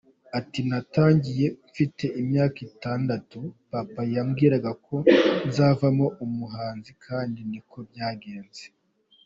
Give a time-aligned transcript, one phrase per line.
[0.39, 3.39] Ati “Natangiye mfite imyaka itandatu,
[3.71, 4.95] papa yambwiraga ko
[5.47, 8.63] nzavamo umuhanzi kandi niko byagenze.